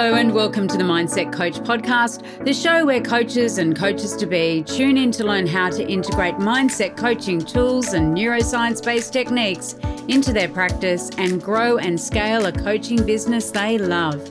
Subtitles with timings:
[0.00, 4.24] Hello, and welcome to the Mindset Coach podcast, the show where coaches and coaches to
[4.24, 9.74] be tune in to learn how to integrate mindset coaching tools and neuroscience based techniques
[10.08, 14.26] into their practice and grow and scale a coaching business they love.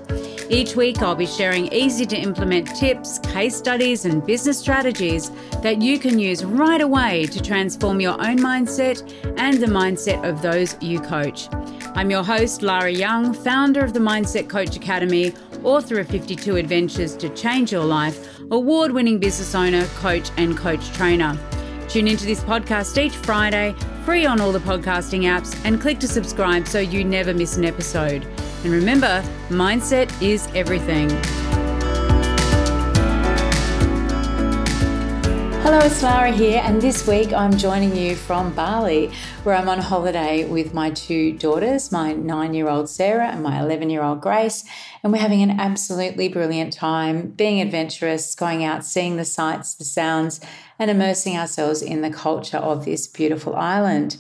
[0.50, 5.30] Each week, I'll be sharing easy to implement tips, case studies, and business strategies
[5.62, 9.04] that you can use right away to transform your own mindset
[9.38, 11.48] and the mindset of those you coach.
[11.94, 17.16] I'm your host, Lara Young, founder of the Mindset Coach Academy, author of 52 Adventures
[17.18, 21.38] to Change Your Life, award winning business owner, coach, and coach trainer.
[21.88, 26.08] Tune into this podcast each Friday, free on all the podcasting apps, and click to
[26.08, 28.26] subscribe so you never miss an episode.
[28.64, 31.10] And remember, mindset is everything.
[35.72, 39.12] Hello, it's Lara here, and this week I'm joining you from Bali,
[39.44, 43.60] where I'm on holiday with my two daughters, my nine year old Sarah and my
[43.62, 44.66] 11 year old Grace.
[45.04, 49.86] And we're having an absolutely brilliant time being adventurous, going out, seeing the sights, the
[49.86, 50.42] sounds,
[50.80, 54.18] and immersing ourselves in the culture of this beautiful island.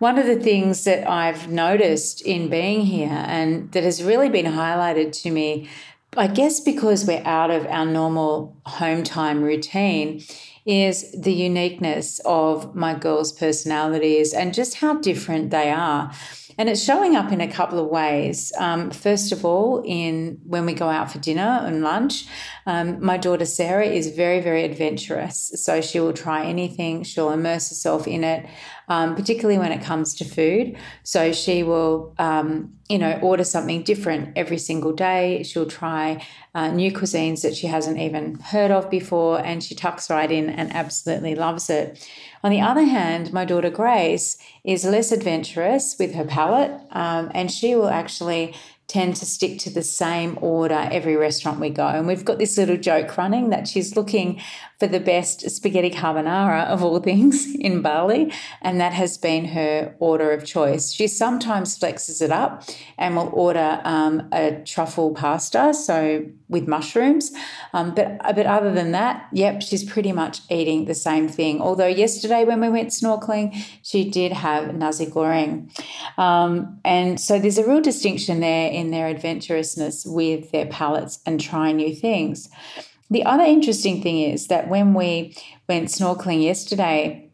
[0.00, 4.46] One of the things that I've noticed in being here and that has really been
[4.46, 5.68] highlighted to me,
[6.16, 10.24] I guess because we're out of our normal home time routine,
[10.68, 16.12] is the uniqueness of my girls' personalities and just how different they are.
[16.58, 18.52] And it's showing up in a couple of ways.
[18.58, 22.26] Um, first of all, in when we go out for dinner and lunch,
[22.66, 25.52] um, my daughter Sarah is very, very adventurous.
[25.54, 28.44] So she will try anything, she'll immerse herself in it,
[28.88, 30.76] um, particularly when it comes to food.
[31.04, 35.44] So she will, um, you know, order something different every single day.
[35.44, 40.10] She'll try uh, new cuisines that she hasn't even heard of before, and she tucks
[40.10, 42.04] right in and absolutely loves it.
[42.42, 47.50] On the other hand, my daughter Grace is less adventurous with her palate, um, and
[47.50, 48.54] she will actually
[48.88, 51.86] tend to stick to the same order every restaurant we go.
[51.86, 54.40] And we've got this little joke running that she's looking
[54.78, 58.32] for the best spaghetti carbonara of all things in Bali,
[58.62, 60.92] and that has been her order of choice.
[60.92, 62.62] She sometimes flexes it up
[62.96, 67.32] and will order um, a truffle pasta, so with mushrooms.
[67.74, 71.60] Um, but but other than that, yep, she's pretty much eating the same thing.
[71.60, 75.70] Although yesterday when we went snorkeling, she did have nasi goreng,
[76.18, 81.40] um, and so there's a real distinction there in their adventurousness with their palates and
[81.40, 82.48] trying new things.
[83.10, 85.36] The other interesting thing is that when we
[85.68, 87.30] went snorkeling yesterday,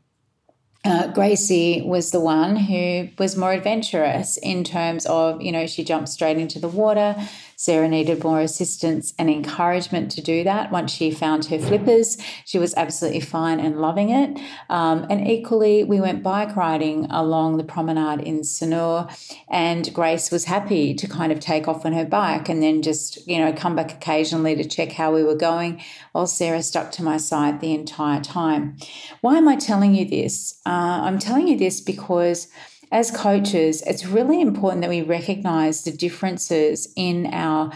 [0.84, 5.82] uh, Gracie was the one who was more adventurous in terms of, you know, she
[5.82, 7.16] jumped straight into the water.
[7.64, 10.70] Sarah needed more assistance and encouragement to do that.
[10.70, 14.38] Once she found her flippers, she was absolutely fine and loving it.
[14.69, 19.10] Um, and equally, we went bike riding along the promenade in Sanur,
[19.48, 23.26] and Grace was happy to kind of take off on her bike and then just,
[23.26, 25.81] you know, come back occasionally to check how we were going,
[26.12, 28.76] while Sarah stuck to my side the entire time.
[29.22, 30.60] Why am I telling you this?
[30.66, 32.46] Uh, I'm telling you this because
[32.94, 37.72] as coaches, it's really important that we recognize the differences in our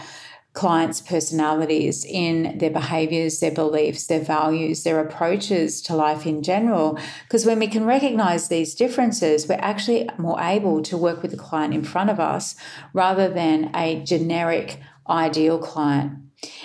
[0.53, 6.97] clients' personalities, in their behaviors, their beliefs, their values, their approaches to life in general.
[7.23, 11.37] Because when we can recognize these differences, we're actually more able to work with the
[11.37, 12.55] client in front of us
[12.93, 16.13] rather than a generic ideal client.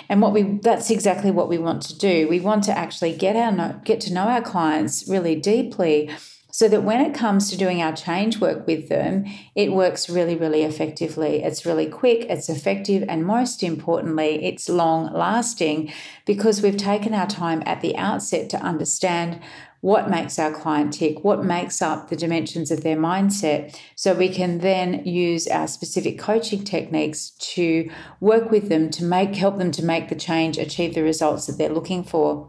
[0.08, 2.28] And what we that's exactly what we want to do.
[2.28, 6.10] We want to actually get our get to know our clients really deeply
[6.54, 9.24] so that when it comes to doing our change work with them,
[9.56, 11.42] it works really, really effectively.
[11.42, 15.92] It's really quick, it's effective, and most importantly, it's long lasting
[16.24, 19.40] because we've taken our time at the outset to understand
[19.80, 24.28] what makes our client tick, what makes up the dimensions of their mindset, so we
[24.28, 27.90] can then use our specific coaching techniques to
[28.20, 31.58] work with them to make help them to make the change, achieve the results that
[31.58, 32.48] they're looking for.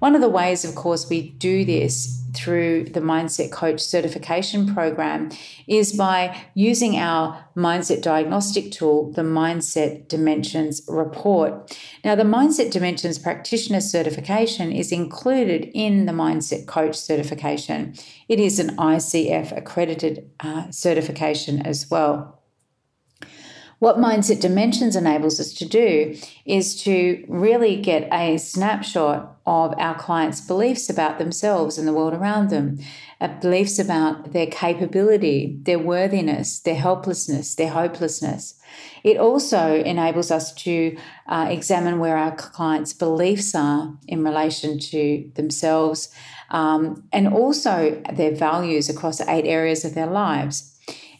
[0.00, 5.30] One of the ways, of course, we do this through the Mindset Coach certification program
[5.66, 11.76] is by using our mindset diagnostic tool, the Mindset Dimensions Report.
[12.04, 17.94] Now, the Mindset Dimensions Practitioner certification is included in the Mindset Coach certification.
[18.28, 22.37] It is an ICF accredited uh, certification as well.
[23.78, 29.96] What Mindset Dimensions enables us to do is to really get a snapshot of our
[29.96, 32.80] clients' beliefs about themselves and the world around them,
[33.20, 38.60] uh, beliefs about their capability, their worthiness, their helplessness, their hopelessness.
[39.04, 40.96] It also enables us to
[41.28, 46.08] uh, examine where our clients' beliefs are in relation to themselves
[46.50, 50.67] um, and also their values across eight areas of their lives.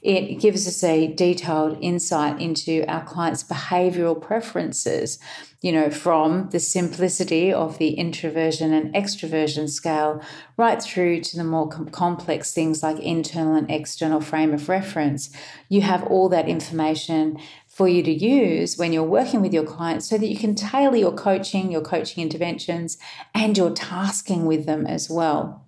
[0.02, 5.18] It gives us a detailed insight into our clients' behavioral preferences,
[5.60, 10.22] you know, from the simplicity of the introversion and extroversion scale
[10.56, 15.30] right through to the more com- complex things like internal and external frame of reference.
[15.68, 20.08] You have all that information for you to use when you're working with your clients
[20.08, 22.98] so that you can tailor your coaching, your coaching interventions,
[23.34, 25.64] and your tasking with them as well.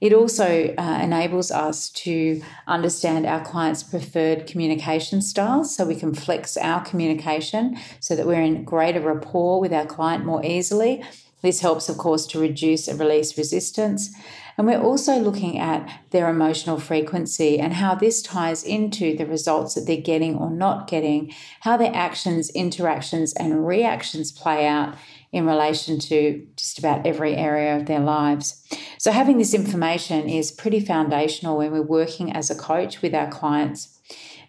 [0.00, 6.14] It also uh, enables us to understand our clients' preferred communication styles so we can
[6.14, 11.02] flex our communication so that we're in greater rapport with our client more easily.
[11.42, 14.10] This helps, of course, to reduce and release resistance.
[14.56, 19.74] And we're also looking at their emotional frequency and how this ties into the results
[19.74, 24.96] that they're getting or not getting, how their actions, interactions, and reactions play out
[25.32, 28.64] in relation to just about every area of their lives.
[28.98, 33.30] So, having this information is pretty foundational when we're working as a coach with our
[33.30, 33.98] clients.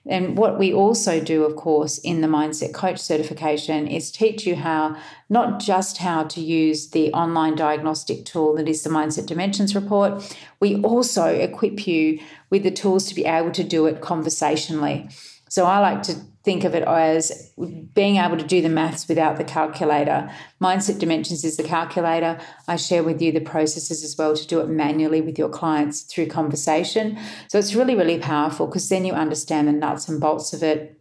[0.05, 4.55] And what we also do, of course, in the Mindset Coach certification is teach you
[4.55, 4.97] how,
[5.29, 10.35] not just how to use the online diagnostic tool that is the Mindset Dimensions report,
[10.59, 15.09] we also equip you with the tools to be able to do it conversationally.
[15.49, 17.51] So I like to think of it as
[17.93, 20.31] being able to do the maths without the calculator.
[20.61, 22.39] Mindset Dimensions is the calculator.
[22.67, 26.01] I share with you the processes as well to do it manually with your clients
[26.01, 27.19] through conversation.
[27.49, 30.95] So it's really, really powerful because then you understand the nuts and bolts of it.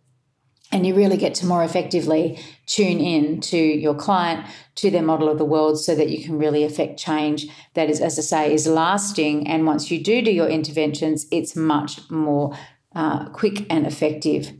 [0.70, 4.44] And you really get to more effectively tune in to your client,
[4.74, 8.02] to their model of the world, so that you can really affect change that is,
[8.02, 9.48] as I say, is lasting.
[9.48, 12.54] And once you do do your interventions, it's much more
[12.94, 14.52] uh, quick and effective.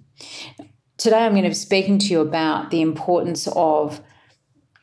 [0.98, 4.00] Today, I'm going to be speaking to you about the importance of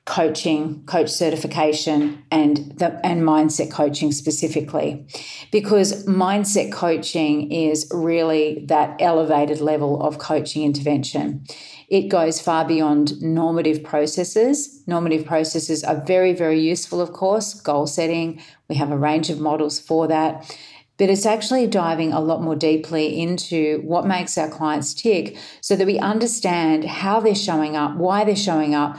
[0.05, 5.05] coaching, coach certification, and the, and mindset coaching specifically,
[5.51, 11.43] because mindset coaching is really that elevated level of coaching intervention.
[11.89, 14.83] It goes far beyond normative processes.
[14.87, 17.53] Normative processes are very, very useful, of course.
[17.55, 20.49] Goal setting, we have a range of models for that
[20.97, 25.75] but it's actually diving a lot more deeply into what makes our clients tick so
[25.75, 28.97] that we understand how they're showing up, why they're showing up,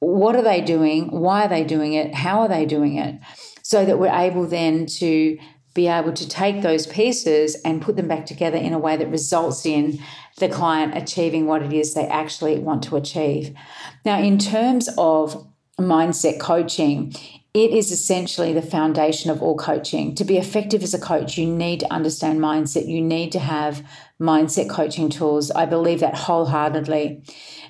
[0.00, 3.18] what are they doing, why are they doing it, how are they doing it,
[3.62, 5.38] so that we're able then to
[5.74, 9.08] be able to take those pieces and put them back together in a way that
[9.08, 9.98] results in
[10.38, 13.54] the client achieving what it is they actually want to achieve.
[14.04, 15.46] Now, in terms of
[15.78, 17.14] mindset coaching,
[17.54, 20.14] it is essentially the foundation of all coaching.
[20.14, 22.88] To be effective as a coach, you need to understand mindset.
[22.88, 23.86] You need to have
[24.18, 25.50] mindset coaching tools.
[25.50, 27.22] I believe that wholeheartedly.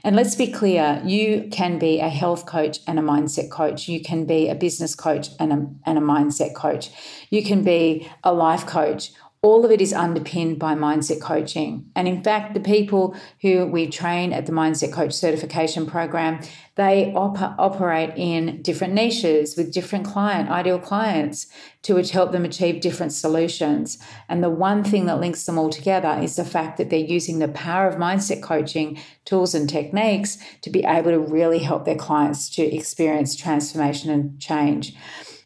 [0.05, 3.89] And let's be clear you can be a health coach and a mindset coach.
[3.89, 6.91] You can be a business coach and a, and a mindset coach.
[7.31, 9.11] You can be a life coach
[9.45, 11.91] all of it is underpinned by mindset coaching.
[11.97, 16.39] And in fact, the people who we train at the Mindset Coach Certification Program,
[16.77, 21.49] they op- operate in different niches with different client, ideal clients
[21.83, 23.99] to which help them achieve different solutions.
[24.29, 27.41] And the one thing that links them all together is the fact that they're using
[27.41, 31.97] the power of mindset coaching tools and techniques to be able to really help their
[31.97, 34.95] clients to experience transformation and change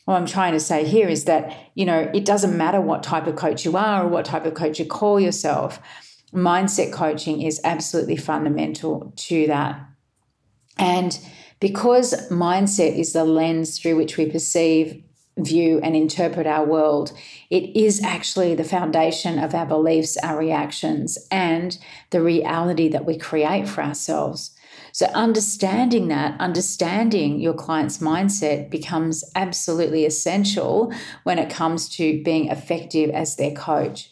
[0.07, 3.27] what I'm trying to say here is that, you know, it doesn't matter what type
[3.27, 5.81] of coach you are or what type of coach you call yourself.
[6.33, 9.85] Mindset coaching is absolutely fundamental to that.
[10.79, 11.19] And
[11.59, 15.03] because mindset is the lens through which we perceive,
[15.39, 17.13] view, and interpret our world,
[17.51, 21.79] it is actually the foundation of our beliefs, our reactions, and
[22.11, 24.56] the reality that we create for ourselves.
[24.97, 30.91] So, understanding that, understanding your client's mindset becomes absolutely essential
[31.25, 34.09] when it comes to being effective as their coach.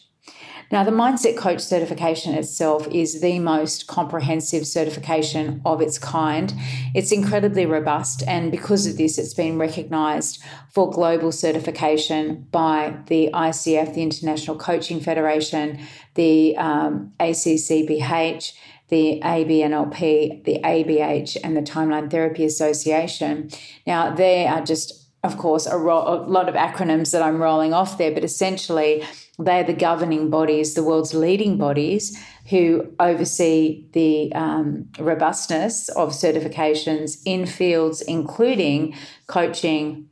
[0.71, 6.53] Now, the Mindset Coach certification itself is the most comprehensive certification of its kind.
[6.93, 13.31] It's incredibly robust, and because of this, it's been recognized for global certification by the
[13.33, 15.79] ICF, the International Coaching Federation,
[16.13, 18.53] the um, ACCPH,
[18.89, 23.49] the ABNLP, the ABH, and the Timeline Therapy Association.
[23.87, 27.73] Now, they are just, of course, a, ro- a lot of acronyms that I'm rolling
[27.73, 29.03] off there, but essentially,
[29.39, 32.17] they're the governing bodies, the world's leading bodies,
[32.49, 38.95] who oversee the um, robustness of certifications in fields including
[39.27, 40.07] coaching,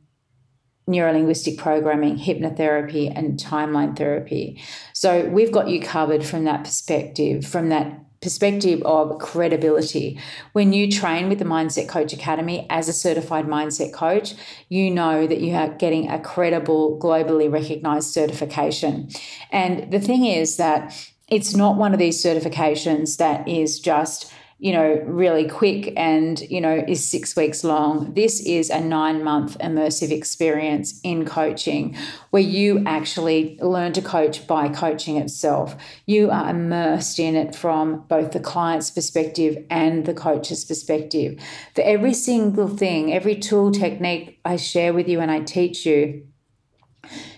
[0.88, 4.60] neurolinguistic programming, hypnotherapy, and timeline therapy.
[4.92, 10.18] So we've got you covered from that perspective, from that perspective of credibility.
[10.52, 14.34] When you train with the Mindset Coach Academy as a certified mindset coach,
[14.68, 19.10] you know that you are getting a credible, globally recognized certification.
[19.52, 20.92] And the thing is that
[21.28, 26.60] it's not one of these certifications that is just you know, really quick and, you
[26.60, 28.14] know, is six weeks long.
[28.14, 31.96] This is a nine month immersive experience in coaching
[32.30, 35.76] where you actually learn to coach by coaching itself.
[36.06, 41.38] You are immersed in it from both the client's perspective and the coach's perspective.
[41.74, 46.26] For every single thing, every tool, technique I share with you and I teach you,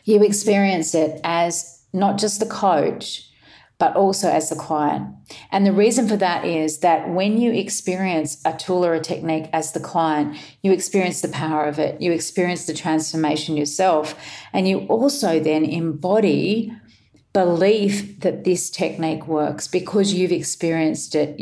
[0.04, 3.28] you experience it as not just the coach,
[3.78, 5.14] but also as the client.
[5.52, 9.50] And the reason for that is that when you experience a tool or a technique
[9.52, 14.14] as the client, you experience the power of it, you experience the transformation yourself,
[14.52, 16.72] and you also then embody
[17.34, 21.38] belief that this technique works because you've experienced it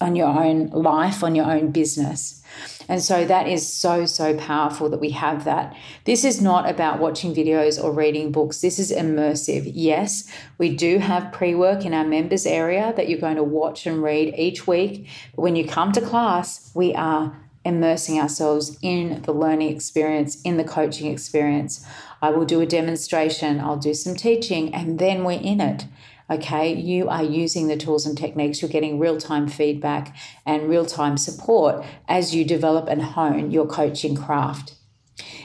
[0.00, 2.42] on your own life, on your own business.
[2.88, 5.76] And so that is so, so powerful that we have that.
[6.04, 8.60] This is not about watching videos or reading books.
[8.60, 9.70] This is immersive.
[9.74, 13.86] Yes, we do have pre work in our members area that you're going to watch
[13.86, 15.08] and read each week.
[15.34, 20.56] But when you come to class, we are immersing ourselves in the learning experience, in
[20.56, 21.84] the coaching experience.
[22.22, 25.86] I will do a demonstration, I'll do some teaching, and then we're in it
[26.30, 30.86] okay, you are using the tools and techniques, you're getting real time feedback and real
[30.86, 34.74] time support as you develop and hone your coaching craft.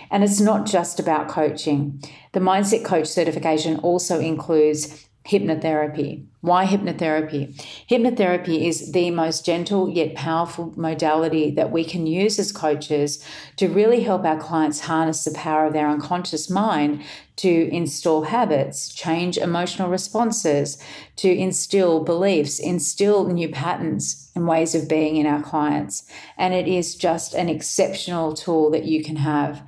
[0.09, 2.03] And it's not just about coaching.
[2.33, 6.25] The Mindset Coach certification also includes hypnotherapy.
[6.41, 7.53] Why hypnotherapy?
[7.87, 13.23] Hypnotherapy is the most gentle yet powerful modality that we can use as coaches
[13.57, 17.03] to really help our clients harness the power of their unconscious mind
[17.35, 20.81] to install habits, change emotional responses,
[21.17, 26.09] to instill beliefs, instill new patterns and ways of being in our clients.
[26.37, 29.61] And it is just an exceptional tool that you can have.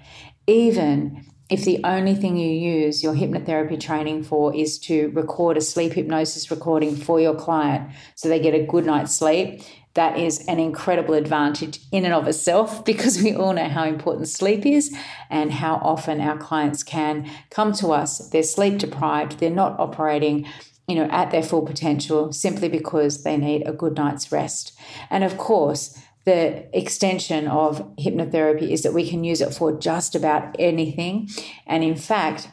[0.48, 5.62] Even if the only thing you use your hypnotherapy training for is to record a
[5.62, 9.62] sleep hypnosis recording for your client so they get a good night's sleep,
[9.94, 14.28] that is an incredible advantage in and of itself because we all know how important
[14.28, 14.96] sleep is
[15.30, 18.30] and how often our clients can come to us.
[18.30, 20.48] They're sleep deprived, they're not operating
[20.88, 24.78] you know at their full potential simply because they need a good night's rest.
[25.10, 30.16] And of course, the extension of hypnotherapy is that we can use it for just
[30.16, 31.30] about anything.
[31.68, 32.50] And in fact,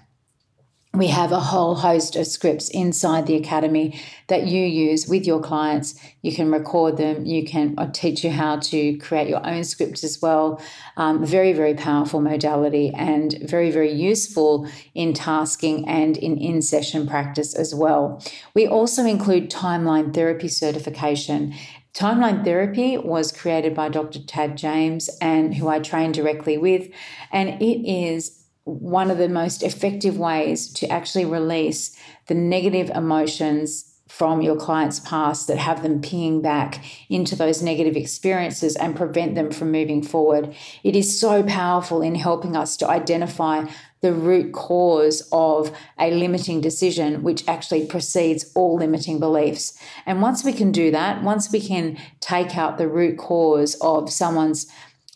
[0.93, 5.41] we have a whole host of scripts inside the academy that you use with your
[5.41, 5.95] clients.
[6.23, 7.25] You can record them.
[7.25, 10.61] You can uh, teach you how to create your own scripts as well.
[10.97, 17.07] Um, very, very powerful modality and very, very useful in tasking and in in session
[17.07, 18.21] practice as well.
[18.53, 21.55] We also include timeline therapy certification.
[21.93, 24.21] Timeline therapy was created by Dr.
[24.21, 26.89] Tad James and who I train directly with,
[27.33, 33.87] and it is one of the most effective ways to actually release the negative emotions
[34.11, 39.37] from your client's past that have them pinging back into those negative experiences and prevent
[39.37, 40.53] them from moving forward.
[40.83, 43.67] It is so powerful in helping us to identify
[44.01, 49.79] the root cause of a limiting decision, which actually precedes all limiting beliefs.
[50.07, 54.11] And once we can do that, once we can take out the root cause of
[54.11, 54.67] someone's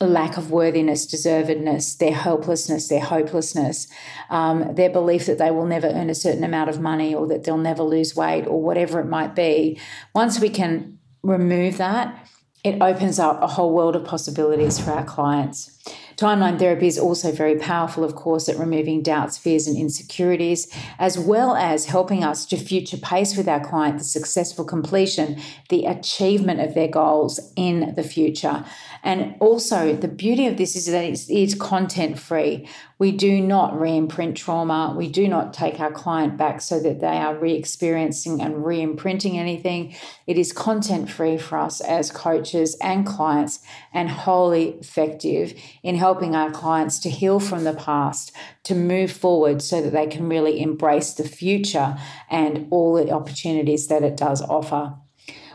[0.00, 3.86] lack of worthiness, deservedness, their helplessness, their hopelessness,
[4.28, 7.44] um, their belief that they will never earn a certain amount of money or that
[7.44, 9.78] they'll never lose weight or whatever it might be,
[10.14, 12.28] once we can remove that,
[12.64, 15.78] it opens up a whole world of possibilities for our clients.
[16.16, 20.68] Timeline therapy is also very powerful, of course, at removing doubts, fears, and insecurities,
[20.98, 25.40] as well as helping us to future pace with our client the successful completion,
[25.70, 28.64] the achievement of their goals in the future.
[29.02, 32.68] And also, the beauty of this is that it's, it's content free.
[32.98, 34.94] We do not re imprint trauma.
[34.96, 38.80] We do not take our client back so that they are re experiencing and re
[38.80, 39.94] imprinting anything.
[40.26, 43.60] It is content free for us as coaches and clients
[43.92, 48.32] and wholly effective in helping our clients to heal from the past,
[48.64, 51.98] to move forward so that they can really embrace the future
[52.30, 54.94] and all the opportunities that it does offer.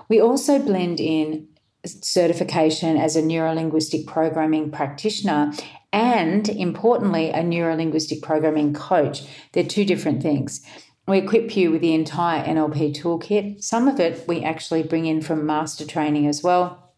[0.09, 1.47] We also blend in
[1.85, 5.53] certification as a neurolinguistic programming practitioner
[5.91, 9.23] and importantly, a neurolinguistic programming coach.
[9.53, 10.61] They're two different things.
[11.07, 13.63] We equip you with the entire NLP toolkit.
[13.63, 16.93] Some of it we actually bring in from master training as well,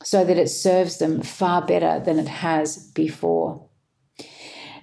[0.04, 3.68] so that it serves them far better than it has before.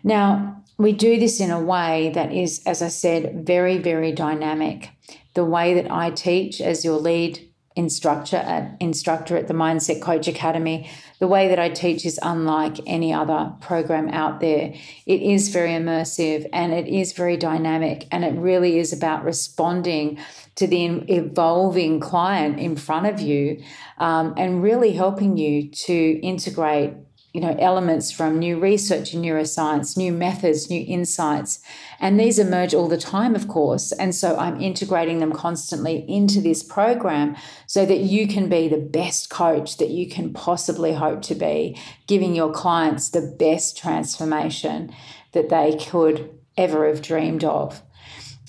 [0.02, 4.90] Now, we do this in a way that is, as I said, very, very dynamic.
[5.34, 10.28] The way that I teach as your lead instructor at instructor at the Mindset Coach
[10.28, 10.88] Academy.
[11.18, 14.74] The way that I teach is unlike any other program out there.
[15.06, 20.18] It is very immersive and it is very dynamic, and it really is about responding
[20.56, 23.62] to the evolving client in front of you
[23.98, 26.94] um, and really helping you to integrate
[27.34, 31.58] you know elements from new research in neuroscience new methods new insights.
[31.98, 33.92] And these emerge all the time of course.
[33.92, 37.36] And so i'm integrating them constantly into this program
[37.66, 41.76] so that you can be the best coach that you can possibly hope to be
[42.06, 44.94] giving your clients the best transformation
[45.32, 47.82] that they could ever have dreamed of.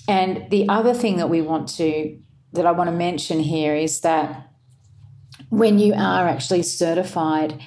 [0.06, 2.18] And the other thing that we want to
[2.52, 4.48] that i want to mention here is that
[5.50, 7.60] when you are actually certified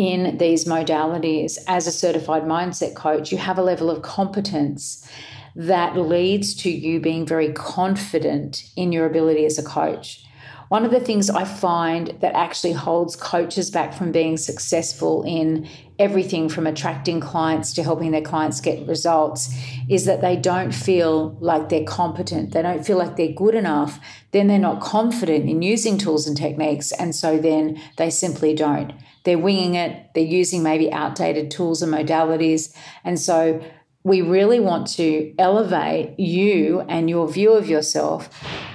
[0.00, 5.06] in these modalities as a certified mindset coach, you have a level of competence
[5.54, 10.24] that leads to you being very confident in your ability as a coach.
[10.70, 15.68] One of the things I find that actually holds coaches back from being successful in
[15.98, 19.52] everything from attracting clients to helping their clients get results
[19.88, 22.52] is that they don't feel like they're competent.
[22.52, 23.98] They don't feel like they're good enough.
[24.30, 26.92] Then they're not confident in using tools and techniques.
[26.92, 28.92] And so then they simply don't.
[29.24, 32.72] They're winging it, they're using maybe outdated tools and modalities.
[33.02, 33.60] And so
[34.02, 38.30] we really want to elevate you and your view of yourself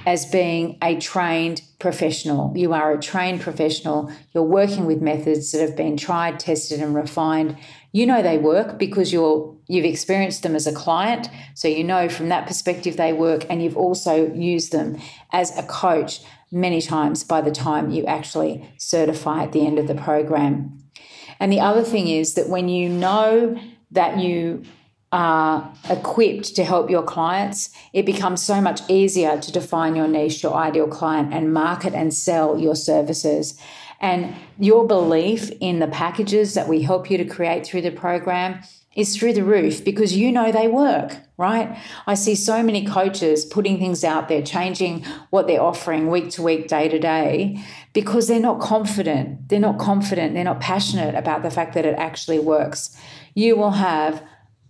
[0.06, 2.52] as being a trained professional.
[2.56, 4.12] You are a trained professional.
[4.32, 7.56] You're working with methods that have been tried, tested, and refined.
[7.90, 12.08] You know they work because you're you've experienced them as a client, so you know
[12.08, 14.96] from that perspective they work, and you've also used them
[15.32, 16.20] as a coach
[16.52, 20.78] many times by the time you actually certify at the end of the program.
[21.40, 23.60] And the other thing is that when you know
[23.90, 24.62] that you
[25.12, 30.42] are equipped to help your clients, it becomes so much easier to define your niche,
[30.42, 33.58] your ideal client, and market and sell your services.
[34.00, 38.60] And your belief in the packages that we help you to create through the program
[38.94, 41.78] is through the roof because you know they work, right?
[42.06, 46.42] I see so many coaches putting things out there, changing what they're offering week to
[46.42, 49.50] week, day to day, because they're not confident.
[49.50, 50.32] They're not confident.
[50.34, 52.98] They're not passionate about the fact that it actually works.
[53.34, 54.22] You will have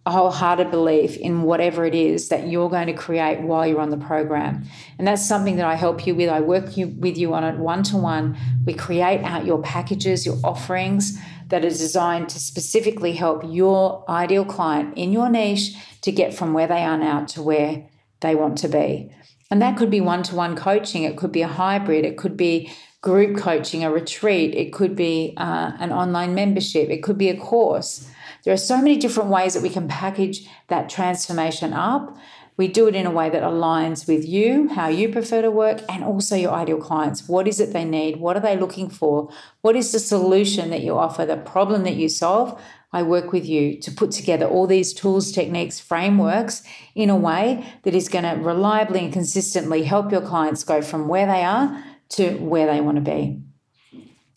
[0.07, 3.91] a wholehearted belief in whatever it is that you're going to create while you're on
[3.91, 4.65] the program.
[4.99, 6.29] And that's something that I help you with.
[6.29, 8.39] I work you, with you on it one to one.
[8.65, 14.45] We create out your packages, your offerings that are designed to specifically help your ideal
[14.45, 17.89] client in your niche to get from where they are now to where
[18.21, 19.13] they want to be.
[19.51, 22.37] And that could be one to one coaching, it could be a hybrid, it could
[22.37, 27.29] be group coaching, a retreat, it could be uh, an online membership, it could be
[27.29, 28.11] a course.
[28.45, 32.17] There are so many different ways that we can package that transformation up.
[32.57, 35.83] We do it in a way that aligns with you, how you prefer to work,
[35.91, 37.29] and also your ideal clients.
[37.29, 38.17] What is it they need?
[38.17, 39.29] What are they looking for?
[39.61, 42.59] What is the solution that you offer, the problem that you solve?
[42.93, 46.63] I work with you to put together all these tools, techniques, frameworks
[46.95, 51.09] in a way that is going to reliably and consistently help your clients go from
[51.09, 53.41] where they are to where they want to be.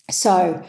[0.10, 0.64] So,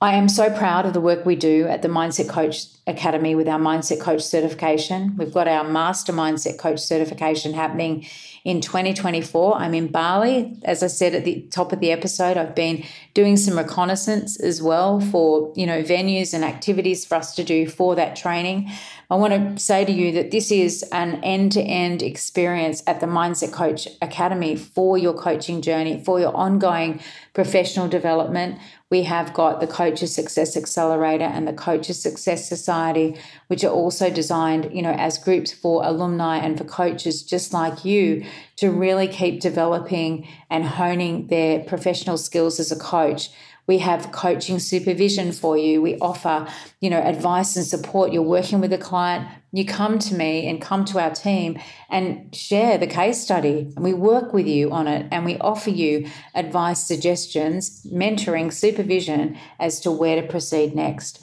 [0.00, 3.46] I am so proud of the work we do at the Mindset Coach Academy with
[3.46, 5.16] our Mindset Coach certification.
[5.16, 8.06] We've got our Master Mindset Coach certification happening
[8.44, 9.56] in 2024.
[9.56, 10.56] I'm in Bali.
[10.64, 14.62] As I said at the top of the episode, I've been doing some reconnaissance as
[14.62, 18.70] well for, you know, venues and activities for us to do for that training.
[19.10, 23.00] I want to say to you that this is an end to end experience at
[23.00, 27.00] the Mindset Coach Academy for your coaching journey, for your ongoing
[27.32, 28.58] professional development.
[28.90, 32.48] We have got the Coaches Success Accelerator and the Coaches Success
[32.78, 37.52] Society, which are also designed, you know, as groups for alumni and for coaches just
[37.52, 38.24] like you
[38.56, 43.30] to really keep developing and honing their professional skills as a coach
[43.68, 45.82] we have coaching supervision for you.
[45.82, 46.48] We offer,
[46.80, 48.12] you know, advice and support.
[48.12, 51.58] You're working with a client, you come to me and come to our team
[51.90, 53.70] and share the case study.
[53.76, 59.36] And we work with you on it and we offer you advice, suggestions, mentoring, supervision
[59.60, 61.22] as to where to proceed next.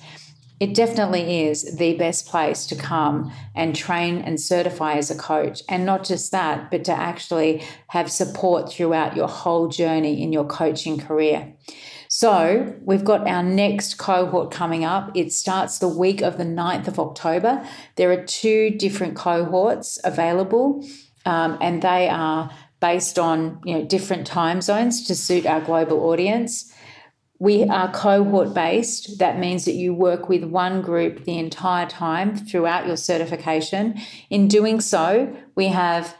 [0.60, 5.62] It definitely is the best place to come and train and certify as a coach.
[5.68, 10.46] And not just that, but to actually have support throughout your whole journey in your
[10.46, 11.54] coaching career.
[12.08, 15.12] So we've got our next cohort coming up.
[15.16, 17.68] It starts the week of the 9th of October.
[17.98, 20.88] There are two different cohorts available,
[21.26, 26.10] um, and they are based on you know different time zones to suit our global
[26.10, 26.72] audience.
[27.40, 29.18] We are cohort based.
[29.20, 34.00] That means that you work with one group the entire time throughout your certification.
[34.30, 36.16] In doing so, we have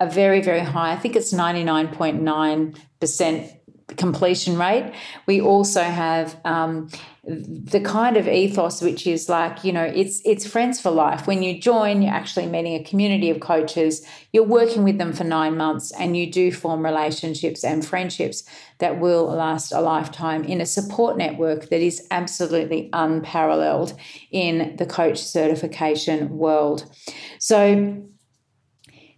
[0.00, 3.56] a very, very high, I think it's 99.9%
[3.88, 4.92] completion rate.
[5.26, 6.88] We also have um,
[7.26, 11.26] the kind of ethos which is like you know it's it's friends for life.
[11.26, 14.06] When you join, you're actually meeting a community of coaches.
[14.32, 18.44] You're working with them for nine months, and you do form relationships and friendships
[18.78, 23.98] that will last a lifetime in a support network that is absolutely unparalleled
[24.30, 26.90] in the coach certification world.
[27.38, 28.02] So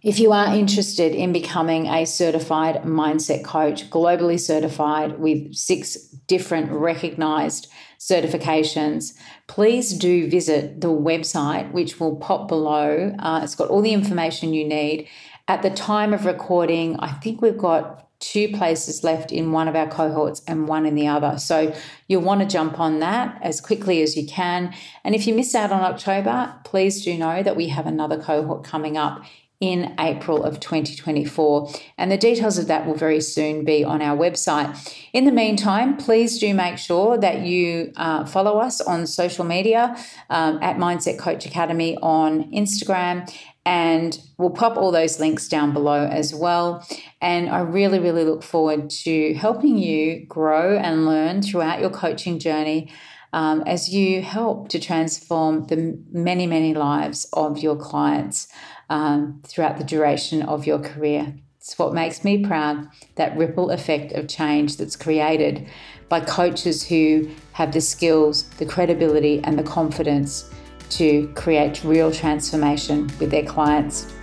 [0.07, 6.71] if you are interested in becoming a certified mindset coach, globally certified with six different
[6.71, 7.67] recognized
[7.99, 9.11] certifications,
[9.47, 13.13] please do visit the website, which will pop below.
[13.19, 15.09] Uh, it's got all the information you need.
[15.49, 19.75] At the time of recording, I think we've got two places left in one of
[19.75, 21.37] our cohorts and one in the other.
[21.37, 21.75] So
[22.07, 24.73] you'll want to jump on that as quickly as you can.
[25.03, 28.63] And if you miss out on October, please do know that we have another cohort
[28.63, 29.25] coming up
[29.59, 31.69] in April of 2024.
[31.97, 34.95] And the details of that will very soon be on our website.
[35.13, 39.95] In the meantime, please do make sure that you uh, follow us on social media
[40.29, 43.31] um, at Mindset Coach Academy on Instagram.
[43.65, 46.87] And we'll pop all those links down below as well.
[47.19, 52.37] And I really, really look forward to helping you grow and learn throughout your coaching
[52.39, 52.91] journey.
[53.33, 58.47] Um, as you help to transform the many, many lives of your clients
[58.89, 61.35] um, throughout the duration of your career.
[61.57, 65.67] It's what makes me proud that ripple effect of change that's created
[66.07, 70.49] by coaches who have the skills, the credibility, and the confidence
[70.91, 74.13] to create real transformation with their clients.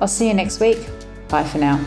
[0.00, 0.78] I'll see you next week.
[1.28, 1.84] Bye for now.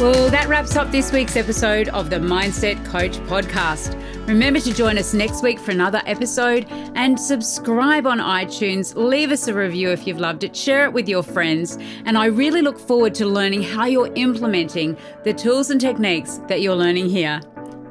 [0.00, 3.94] Well, that wraps up this week's episode of the Mindset Coach podcast.
[4.26, 8.96] Remember to join us next week for another episode and subscribe on iTunes.
[8.96, 11.78] Leave us a review if you've loved it, share it with your friends.
[12.06, 16.60] And I really look forward to learning how you're implementing the tools and techniques that
[16.60, 17.40] you're learning here.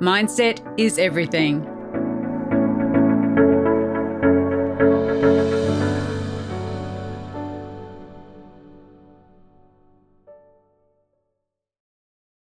[0.01, 1.74] Mindset is everything.